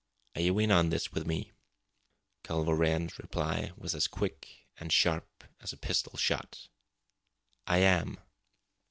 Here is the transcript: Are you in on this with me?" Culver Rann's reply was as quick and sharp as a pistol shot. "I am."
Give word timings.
Are 0.33 0.41
you 0.41 0.57
in 0.57 0.71
on 0.71 0.89
this 0.89 1.13
with 1.13 1.27
me?" 1.27 1.51
Culver 2.41 2.73
Rann's 2.73 3.19
reply 3.19 3.71
was 3.77 3.93
as 3.93 4.07
quick 4.07 4.65
and 4.79 4.91
sharp 4.91 5.43
as 5.59 5.73
a 5.73 5.77
pistol 5.77 6.17
shot. 6.17 6.69
"I 7.67 7.77
am." 7.83 8.19